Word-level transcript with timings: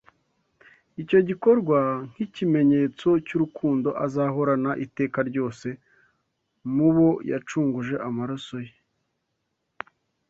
icyo 1.01 1.19
gikorwa 1.29 1.77
nk'ikimenyetso 2.09 3.09
cy'urukundo 3.25 3.89
azahorana 4.05 4.71
iteka 4.85 5.19
ryose 5.29 5.67
mu 6.75 6.89
bo 6.95 7.09
yacunguje 7.31 7.95
amaraso 8.07 8.55
ye 8.67 8.73